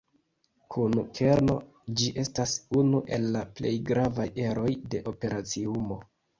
[0.75, 1.57] Kun kerno,
[1.99, 6.05] ĝi estas unu el la plej gravaj eroj de operaciumo.